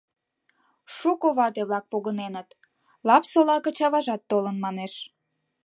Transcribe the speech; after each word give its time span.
Шуко 0.95 1.27
вате-влак 1.37 1.85
погыненыт, 1.91 2.49
Лапсола 3.07 3.57
гыч 3.65 3.77
аважат 3.87 4.21
толын, 4.29 4.57
манеш. 4.65 4.93